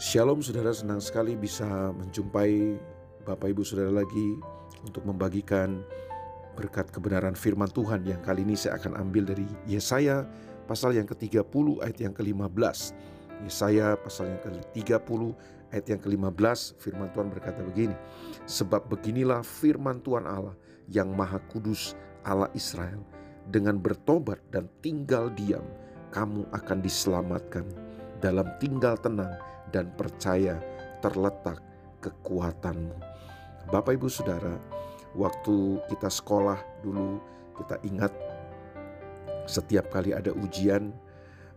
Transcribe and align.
Shalom 0.00 0.40
saudara, 0.40 0.72
senang 0.72 0.96
sekali 0.96 1.36
bisa 1.36 1.92
menjumpai 1.92 2.80
Bapak 3.28 3.52
Ibu 3.52 3.60
Saudara 3.60 4.00
lagi 4.00 4.32
untuk 4.80 5.04
membagikan 5.04 5.84
berkat 6.56 6.88
kebenaran 6.88 7.36
firman 7.36 7.68
Tuhan 7.68 8.08
yang 8.08 8.16
kali 8.24 8.40
ini 8.40 8.56
saya 8.56 8.80
akan 8.80 8.96
ambil 8.96 9.28
dari 9.28 9.44
Yesaya 9.68 10.24
pasal 10.64 10.96
yang 10.96 11.04
ke-30 11.04 11.84
ayat 11.84 12.00
yang 12.00 12.16
ke-15. 12.16 12.96
Yesaya 13.44 13.92
pasal 14.00 14.32
yang 14.32 14.40
ke-30 14.40 15.20
ayat 15.68 15.86
yang 15.92 16.00
ke-15 16.00 16.80
firman 16.80 17.12
Tuhan 17.12 17.28
berkata 17.28 17.60
begini. 17.60 17.92
Sebab 18.48 18.88
beginilah 18.88 19.44
firman 19.44 20.00
Tuhan 20.00 20.24
Allah 20.24 20.56
yang 20.88 21.12
maha 21.12 21.44
kudus 21.52 21.92
Allah 22.24 22.48
Israel. 22.56 23.04
Dengan 23.52 23.76
bertobat 23.76 24.40
dan 24.48 24.64
tinggal 24.80 25.28
diam 25.36 25.68
kamu 26.16 26.48
akan 26.56 26.78
diselamatkan. 26.80 27.89
Dalam 28.20 28.46
tinggal 28.60 29.00
tenang 29.00 29.32
dan 29.72 29.88
percaya 29.96 30.60
terletak 31.00 31.56
kekuatanmu. 32.04 32.96
Bapak 33.72 33.96
Ibu 33.96 34.08
Saudara, 34.12 34.60
waktu 35.16 35.80
kita 35.88 36.12
sekolah 36.12 36.60
dulu 36.84 37.16
kita 37.56 37.80
ingat 37.84 38.12
setiap 39.48 39.88
kali 39.88 40.12
ada 40.12 40.30
ujian 40.36 40.92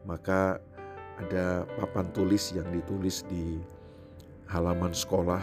maka 0.04 0.60
ada 1.20 1.64
papan 1.78 2.10
tulis 2.12 2.52
yang 2.56 2.68
ditulis 2.74 3.24
di 3.28 3.62
halaman 4.50 4.92
sekolah. 4.92 5.42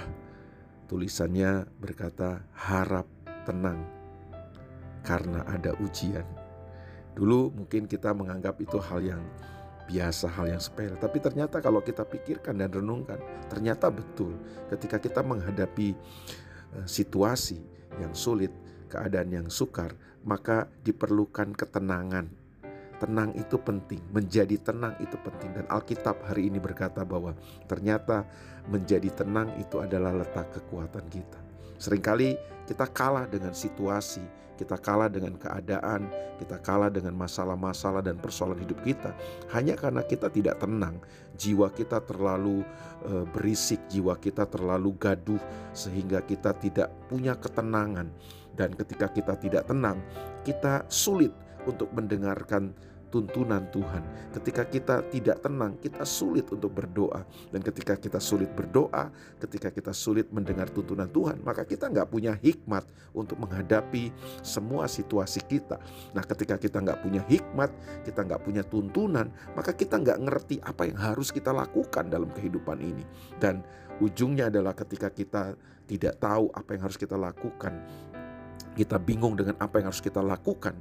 Tulisannya 0.91 1.70
berkata 1.78 2.42
harap 2.50 3.06
tenang 3.47 3.78
karena 5.06 5.47
ada 5.47 5.70
ujian. 5.78 6.27
Dulu 7.14 7.55
mungkin 7.55 7.87
kita 7.87 8.11
menganggap 8.11 8.59
itu 8.59 8.78
hal 8.83 8.98
yang 8.98 9.23
biasa, 9.91 10.30
hal 10.30 10.55
yang 10.55 10.62
sepele. 10.62 10.95
Tapi 10.95 11.19
ternyata 11.19 11.59
kalau 11.59 11.83
kita 11.83 12.07
pikirkan 12.07 12.62
dan 12.62 12.71
renungkan, 12.71 13.19
ternyata 13.51 13.91
betul 13.91 14.39
ketika 14.71 15.03
kita 15.03 15.27
menghadapi 15.27 15.98
uh, 16.78 16.87
situasi 16.87 17.59
yang 17.98 18.14
sulit, 18.14 18.55
keadaan 18.87 19.34
yang 19.34 19.48
sukar, 19.51 19.98
maka 20.23 20.70
diperlukan 20.87 21.59
ketenangan. 21.59 22.31
Tenang 23.01 23.33
itu 23.33 23.56
penting, 23.56 24.05
menjadi 24.12 24.61
tenang 24.61 24.92
itu 25.01 25.17
penting 25.25 25.56
dan 25.56 25.64
Alkitab 25.73 26.20
hari 26.20 26.53
ini 26.53 26.61
berkata 26.61 27.01
bahwa 27.01 27.33
ternyata 27.64 28.29
menjadi 28.69 29.09
tenang 29.25 29.57
itu 29.57 29.81
adalah 29.81 30.12
letak 30.12 30.53
kekuatan 30.53 31.09
kita. 31.09 31.50
Seringkali 31.81 32.36
kita 32.69 32.84
kalah 32.92 33.25
dengan 33.25 33.56
situasi, 33.56 34.20
kita 34.61 34.77
kalah 34.77 35.09
dengan 35.09 35.41
keadaan, 35.41 36.12
kita 36.36 36.61
kalah 36.61 36.92
dengan 36.92 37.17
masalah-masalah 37.17 38.05
dan 38.05 38.20
persoalan 38.20 38.61
hidup 38.61 38.77
kita 38.84 39.17
hanya 39.56 39.73
karena 39.73 40.05
kita 40.05 40.28
tidak 40.28 40.61
tenang. 40.61 41.01
Jiwa 41.41 41.73
kita 41.73 42.05
terlalu 42.05 42.61
e, 43.08 43.25
berisik, 43.33 43.81
jiwa 43.89 44.20
kita 44.20 44.45
terlalu 44.45 44.92
gaduh 45.01 45.41
sehingga 45.73 46.20
kita 46.20 46.53
tidak 46.61 46.92
punya 47.08 47.33
ketenangan. 47.41 48.12
Dan 48.53 48.77
ketika 48.77 49.08
kita 49.08 49.41
tidak 49.41 49.64
tenang, 49.64 50.05
kita 50.45 50.84
sulit 50.92 51.33
untuk 51.64 51.89
mendengarkan 51.97 52.77
tuntunan 53.11 53.66
Tuhan. 53.75 54.03
Ketika 54.30 54.62
kita 54.64 54.97
tidak 55.11 55.42
tenang, 55.42 55.77
kita 55.83 56.06
sulit 56.06 56.47
untuk 56.48 56.70
berdoa. 56.70 57.27
Dan 57.50 57.61
ketika 57.61 57.98
kita 57.98 58.22
sulit 58.22 58.48
berdoa, 58.55 59.11
ketika 59.42 59.69
kita 59.75 59.91
sulit 59.91 60.30
mendengar 60.30 60.70
tuntunan 60.70 61.11
Tuhan, 61.11 61.42
maka 61.42 61.67
kita 61.67 61.91
nggak 61.91 62.08
punya 62.08 62.39
hikmat 62.39 62.86
untuk 63.12 63.36
menghadapi 63.42 64.14
semua 64.41 64.86
situasi 64.86 65.42
kita. 65.44 65.83
Nah 66.14 66.22
ketika 66.22 66.56
kita 66.56 66.78
nggak 66.80 67.02
punya 67.02 67.22
hikmat, 67.27 67.75
kita 68.06 68.22
nggak 68.22 68.41
punya 68.47 68.62
tuntunan, 68.62 69.28
maka 69.58 69.74
kita 69.74 69.98
nggak 69.98 70.19
ngerti 70.22 70.56
apa 70.62 70.86
yang 70.86 70.98
harus 70.98 71.34
kita 71.34 71.50
lakukan 71.50 72.06
dalam 72.06 72.30
kehidupan 72.30 72.78
ini. 72.78 73.05
Dan 73.42 73.61
ujungnya 73.98 74.48
adalah 74.48 74.72
ketika 74.72 75.11
kita 75.11 75.58
tidak 75.91 76.22
tahu 76.22 76.48
apa 76.55 76.78
yang 76.78 76.83
harus 76.86 76.95
kita 76.95 77.19
lakukan, 77.19 77.74
kita 78.78 78.97
bingung 79.02 79.34
dengan 79.34 79.58
apa 79.58 79.83
yang 79.83 79.91
harus 79.91 79.98
kita 79.98 80.22
lakukan 80.22 80.79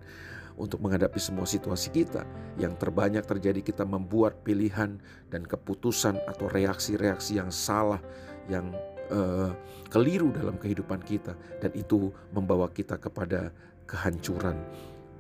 untuk 0.59 0.83
menghadapi 0.83 1.17
semua 1.17 1.47
situasi 1.47 1.89
kita. 1.89 2.27
Yang 2.59 2.83
terbanyak 2.83 3.23
terjadi 3.23 3.63
kita 3.63 3.87
membuat 3.87 4.43
pilihan 4.43 4.99
dan 5.31 5.41
keputusan 5.47 6.19
atau 6.27 6.51
reaksi-reaksi 6.51 7.39
yang 7.39 7.49
salah, 7.49 8.03
yang 8.51 8.75
uh, 9.09 9.55
keliru 9.87 10.35
dalam 10.35 10.59
kehidupan 10.59 10.99
kita, 11.07 11.33
dan 11.63 11.71
itu 11.73 12.11
membawa 12.35 12.67
kita 12.67 12.99
kepada 12.99 13.55
kehancuran, 13.87 14.59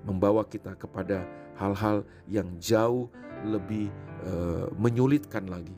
membawa 0.03 0.43
kita 0.43 0.75
kepada 0.75 1.23
hal-hal 1.57 2.03
yang 2.27 2.47
jauh 2.59 3.07
lebih 3.47 3.87
uh, 4.27 4.67
menyulitkan 4.75 5.47
lagi. 5.47 5.73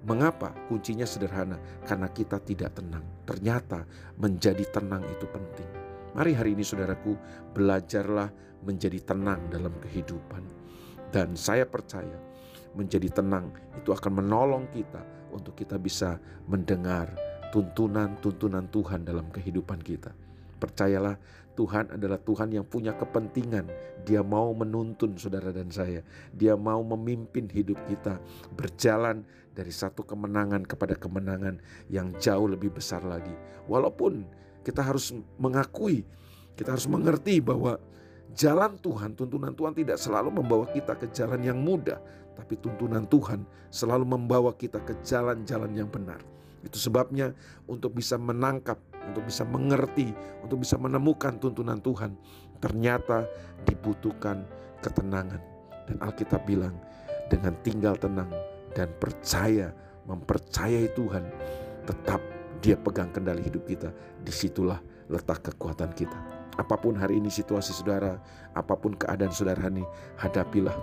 Mengapa? 0.00 0.56
Kuncinya 0.70 1.04
sederhana, 1.04 1.60
karena 1.84 2.08
kita 2.08 2.40
tidak 2.40 2.72
tenang. 2.72 3.04
Ternyata 3.28 3.84
menjadi 4.16 4.64
tenang 4.72 5.04
itu 5.04 5.28
penting. 5.28 5.79
Mari 6.10 6.34
hari 6.34 6.58
ini 6.58 6.66
saudaraku 6.66 7.14
belajarlah 7.54 8.30
menjadi 8.66 8.98
tenang 9.14 9.46
dalam 9.46 9.70
kehidupan. 9.78 10.42
Dan 11.10 11.34
saya 11.34 11.66
percaya 11.66 12.18
menjadi 12.74 13.22
tenang 13.22 13.50
itu 13.74 13.90
akan 13.90 14.22
menolong 14.22 14.70
kita 14.70 15.02
untuk 15.34 15.58
kita 15.58 15.74
bisa 15.78 16.18
mendengar 16.46 17.10
tuntunan-tuntunan 17.50 18.70
Tuhan 18.70 19.02
dalam 19.02 19.26
kehidupan 19.30 19.82
kita. 19.82 20.14
Percayalah 20.60 21.18
Tuhan 21.58 21.98
adalah 21.98 22.18
Tuhan 22.22 22.54
yang 22.54 22.66
punya 22.66 22.94
kepentingan. 22.94 23.66
Dia 24.06 24.22
mau 24.22 24.54
menuntun 24.54 25.18
saudara 25.18 25.50
dan 25.50 25.68
saya. 25.72 26.00
Dia 26.30 26.54
mau 26.54 26.80
memimpin 26.86 27.50
hidup 27.50 27.80
kita 27.90 28.22
berjalan 28.54 29.26
dari 29.50 29.74
satu 29.74 30.06
kemenangan 30.06 30.62
kepada 30.62 30.94
kemenangan 30.94 31.58
yang 31.90 32.14
jauh 32.22 32.46
lebih 32.46 32.70
besar 32.70 33.02
lagi. 33.02 33.34
Walaupun 33.66 34.24
kita 34.60 34.84
harus 34.84 35.12
mengakui, 35.40 36.04
kita 36.56 36.76
harus 36.76 36.86
mengerti 36.88 37.40
bahwa 37.40 37.80
jalan 38.36 38.76
Tuhan, 38.78 39.16
tuntunan 39.16 39.52
Tuhan 39.56 39.72
tidak 39.74 39.98
selalu 39.98 40.30
membawa 40.42 40.68
kita 40.68 40.94
ke 40.96 41.10
jalan 41.10 41.40
yang 41.42 41.58
mudah, 41.58 41.98
tapi 42.36 42.56
tuntunan 42.60 43.04
Tuhan 43.08 43.42
selalu 43.72 44.04
membawa 44.06 44.54
kita 44.54 44.80
ke 44.82 44.96
jalan-jalan 45.04 45.72
yang 45.74 45.88
benar. 45.90 46.20
Itu 46.60 46.76
sebabnya 46.76 47.32
untuk 47.64 47.96
bisa 47.96 48.20
menangkap, 48.20 48.76
untuk 49.08 49.24
bisa 49.24 49.48
mengerti, 49.48 50.12
untuk 50.44 50.60
bisa 50.60 50.76
menemukan 50.76 51.40
tuntunan 51.40 51.80
Tuhan, 51.80 52.16
ternyata 52.60 53.24
dibutuhkan 53.64 54.44
ketenangan. 54.84 55.40
Dan 55.88 55.96
Alkitab 56.04 56.44
bilang, 56.44 56.76
dengan 57.32 57.56
tinggal 57.64 57.96
tenang 57.96 58.28
dan 58.76 58.92
percaya, 59.00 59.72
mempercayai 60.04 60.92
Tuhan, 60.92 61.24
tetap 61.88 62.20
dia 62.60 62.76
pegang 62.76 63.08
kendali 63.10 63.44
hidup 63.44 63.64
kita. 63.66 63.90
Di 64.20 64.32
situlah 64.32 64.80
letak 65.08 65.52
kekuatan 65.52 65.92
kita. 65.96 66.16
Apa 66.60 66.76
pun 66.76 66.94
hari 66.94 67.18
ini 67.18 67.32
situasi 67.32 67.72
saudara, 67.72 68.20
apa 68.52 68.76
pun 68.76 68.92
keadaan 68.92 69.32
saudara 69.32 69.66
ini, 69.72 69.82
hadapilah 70.20 70.76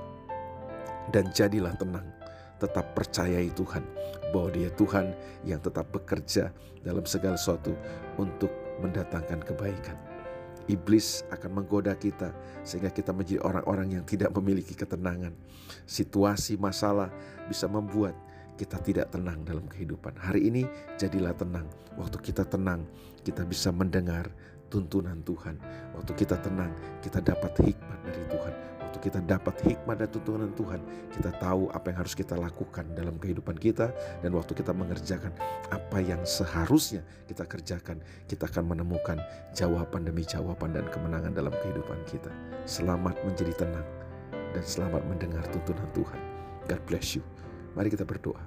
dan 1.14 1.30
jadilah 1.32 1.74
tenang. 1.78 2.06
Tetap 2.58 2.98
percayai 2.98 3.54
Tuhan 3.54 3.86
bahwa 4.34 4.50
Dia 4.50 4.74
Tuhan 4.74 5.14
yang 5.46 5.62
tetap 5.62 5.94
bekerja 5.94 6.50
dalam 6.82 7.06
segala 7.06 7.38
sesuatu 7.38 7.70
untuk 8.18 8.50
mendatangkan 8.82 9.46
kebaikan. 9.46 9.98
Iblis 10.68 11.24
akan 11.32 11.64
menggoda 11.64 11.96
kita 11.96 12.34
sehingga 12.66 12.92
kita 12.92 13.16
menjadi 13.16 13.40
orang-orang 13.46 14.02
yang 14.02 14.04
tidak 14.04 14.36
memiliki 14.36 14.76
ketenangan. 14.76 15.32
Situasi 15.88 16.60
masalah 16.60 17.08
bisa 17.48 17.72
membuat 17.72 18.18
kita 18.58 18.82
tidak 18.82 19.14
tenang 19.14 19.46
dalam 19.46 19.70
kehidupan. 19.70 20.18
Hari 20.18 20.50
ini 20.50 20.66
jadilah 20.98 21.32
tenang. 21.38 21.70
Waktu 21.96 22.18
kita 22.20 22.44
tenang, 22.50 22.84
kita 23.22 23.46
bisa 23.46 23.70
mendengar 23.70 24.28
tuntunan 24.68 25.22
Tuhan. 25.24 25.56
Waktu 25.96 26.12
kita 26.18 26.42
tenang, 26.42 26.74
kita 27.00 27.24
dapat 27.24 27.54
hikmat 27.64 28.00
dari 28.04 28.24
Tuhan. 28.28 28.54
Waktu 28.88 29.00
kita 29.04 29.20
dapat 29.30 29.56
hikmat 29.68 29.96
dan 30.00 30.10
tuntunan 30.10 30.52
Tuhan, 30.56 30.82
kita 31.14 31.32
tahu 31.38 31.70
apa 31.70 31.92
yang 31.92 31.98
harus 32.02 32.16
kita 32.18 32.34
lakukan 32.34 32.88
dalam 32.98 33.20
kehidupan 33.22 33.56
kita. 33.60 33.94
Dan 34.24 34.34
waktu 34.34 34.58
kita 34.58 34.74
mengerjakan 34.74 35.32
apa 35.70 35.98
yang 36.02 36.20
seharusnya 36.26 37.06
kita 37.30 37.46
kerjakan, 37.46 38.02
kita 38.26 38.50
akan 38.50 38.74
menemukan 38.74 39.22
jawaban 39.54 40.08
demi 40.08 40.26
jawaban 40.26 40.74
dan 40.74 40.88
kemenangan 40.90 41.36
dalam 41.36 41.54
kehidupan 41.62 42.00
kita. 42.10 42.32
Selamat 42.66 43.16
menjadi 43.22 43.54
tenang 43.68 43.88
dan 44.56 44.64
selamat 44.64 45.04
mendengar 45.06 45.44
tuntunan 45.52 45.88
Tuhan. 45.94 46.20
God 46.68 46.82
bless 46.88 47.16
you. 47.16 47.47
Mari 47.74 47.92
kita 47.92 48.08
berdoa. 48.08 48.44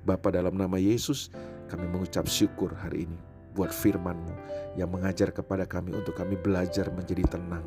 Bapa 0.00 0.32
dalam 0.32 0.56
nama 0.56 0.80
Yesus, 0.80 1.28
kami 1.68 1.84
mengucap 1.88 2.24
syukur 2.24 2.72
hari 2.72 3.04
ini 3.04 3.18
buat 3.52 3.70
firman-Mu 3.74 4.34
yang 4.80 4.88
mengajar 4.88 5.34
kepada 5.34 5.66
kami 5.68 5.92
untuk 5.92 6.16
kami 6.16 6.38
belajar 6.38 6.88
menjadi 6.88 7.36
tenang, 7.36 7.66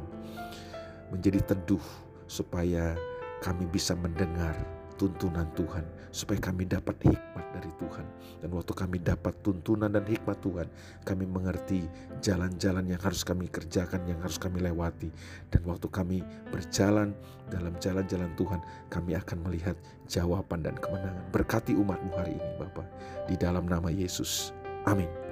menjadi 1.13 1.53
teduh 1.53 1.83
supaya 2.25 2.97
kami 3.43 3.67
bisa 3.69 3.93
mendengar 3.93 4.55
tuntunan 4.99 5.47
Tuhan, 5.57 5.85
supaya 6.13 6.39
kami 6.39 6.67
dapat 6.67 6.97
hikmat 7.03 7.45
dari 7.55 7.71
Tuhan. 7.79 8.05
Dan 8.43 8.49
waktu 8.53 8.73
kami 8.75 8.97
dapat 8.99 9.33
tuntunan 9.41 9.89
dan 9.89 10.03
hikmat 10.03 10.37
Tuhan, 10.43 10.67
kami 11.07 11.25
mengerti 11.25 11.87
jalan-jalan 12.19 12.85
yang 12.89 13.01
harus 13.01 13.21
kami 13.23 13.47
kerjakan, 13.47 14.03
yang 14.09 14.19
harus 14.19 14.35
kami 14.35 14.59
lewati. 14.59 15.09
Dan 15.49 15.63
waktu 15.63 15.87
kami 15.87 16.19
berjalan 16.51 17.15
dalam 17.47 17.73
jalan-jalan 17.79 18.31
Tuhan, 18.35 18.59
kami 18.91 19.15
akan 19.15 19.37
melihat 19.47 19.77
jawaban 20.09 20.65
dan 20.65 20.75
kemenangan. 20.77 21.25
Berkati 21.31 21.77
umatmu 21.77 22.11
hari 22.13 22.35
ini 22.35 22.51
Bapak, 22.59 22.85
di 23.29 23.35
dalam 23.39 23.69
nama 23.69 23.87
Yesus. 23.93 24.51
Amin. 24.83 25.22